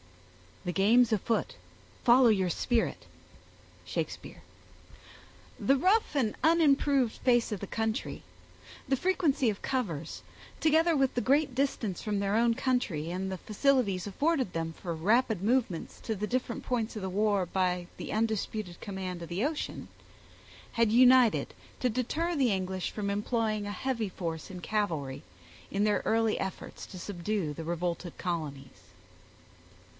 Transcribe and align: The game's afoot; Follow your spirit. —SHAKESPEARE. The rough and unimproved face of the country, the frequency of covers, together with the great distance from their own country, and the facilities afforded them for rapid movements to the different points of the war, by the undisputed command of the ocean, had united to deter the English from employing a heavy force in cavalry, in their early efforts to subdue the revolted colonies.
The 0.65 0.71
game's 0.71 1.11
afoot; 1.11 1.55
Follow 2.03 2.29
your 2.29 2.49
spirit. 2.49 3.05
—SHAKESPEARE. 3.85 4.41
The 5.59 5.75
rough 5.75 6.15
and 6.15 6.35
unimproved 6.43 7.17
face 7.17 7.51
of 7.51 7.59
the 7.59 7.67
country, 7.67 8.21
the 8.87 8.95
frequency 8.95 9.49
of 9.49 9.61
covers, 9.63 10.21
together 10.59 10.95
with 10.95 11.13
the 11.15 11.21
great 11.21 11.53
distance 11.55 12.01
from 12.01 12.17
their 12.19 12.35
own 12.35 12.53
country, 12.55 13.09
and 13.11 13.31
the 13.31 13.37
facilities 13.39 14.05
afforded 14.07 14.53
them 14.53 14.73
for 14.73 14.93
rapid 14.95 15.41
movements 15.43 15.99
to 16.01 16.15
the 16.15 16.27
different 16.27 16.63
points 16.63 16.95
of 16.95 17.01
the 17.03 17.09
war, 17.09 17.45
by 17.45 17.85
the 17.97 18.11
undisputed 18.13 18.81
command 18.81 19.21
of 19.23 19.29
the 19.29 19.43
ocean, 19.45 19.87
had 20.73 20.91
united 20.91 21.53
to 21.79 21.89
deter 21.89 22.35
the 22.35 22.51
English 22.51 22.89
from 22.91 23.09
employing 23.09 23.65
a 23.67 23.71
heavy 23.71 24.09
force 24.09 24.49
in 24.51 24.61
cavalry, 24.61 25.21
in 25.71 25.83
their 25.83 26.01
early 26.05 26.39
efforts 26.39 26.85
to 26.87 26.99
subdue 26.99 27.53
the 27.53 27.63
revolted 27.63 28.15
colonies. 28.17 28.89